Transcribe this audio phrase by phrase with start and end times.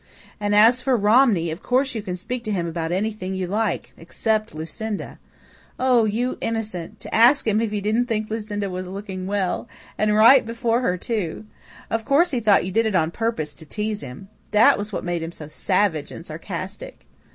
[0.39, 3.93] And, as for Romney, of course you can speak to him about anything you like
[3.97, 5.19] except Lucinda.
[5.77, 6.99] Oh, you innocent!
[7.01, 9.69] To ask him if he didn't think Lucinda was looking well!
[9.99, 11.45] And right before her, too!
[11.91, 14.27] Of course he thought you did it on purpose to tease him.
[14.49, 17.05] That was what made him so savage and sarcastic."